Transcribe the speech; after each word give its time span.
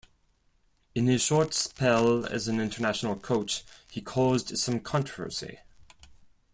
In 0.95 1.05
his 1.05 1.21
short 1.21 1.53
spell 1.53 2.25
as 2.25 2.47
an 2.47 2.59
international 2.59 3.15
coach, 3.15 3.63
he 3.91 4.01
caused 4.01 4.57
some 4.57 4.79
controversy. 4.79 5.59